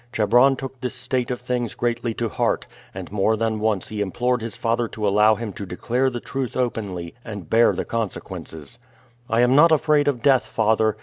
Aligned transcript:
Chebron 0.11 0.55
took 0.55 0.81
this 0.81 0.95
state 0.95 1.29
of 1.29 1.39
things 1.39 1.75
greatly 1.75 2.11
to 2.15 2.27
heart, 2.27 2.65
and 2.91 3.11
more 3.11 3.37
than 3.37 3.59
once 3.59 3.89
he 3.89 4.01
implored 4.01 4.41
his 4.41 4.55
father 4.55 4.87
to 4.87 5.07
allow 5.07 5.35
him 5.35 5.53
to 5.53 5.63
declare 5.63 6.09
the 6.09 6.19
truth 6.19 6.57
openly 6.57 7.13
and 7.23 7.51
bear 7.51 7.71
the 7.73 7.85
consequences. 7.85 8.79
"I 9.29 9.41
am 9.41 9.55
not 9.55 9.71
afraid 9.71 10.07
of 10.07 10.23
death, 10.23 10.47
father. 10.47 10.97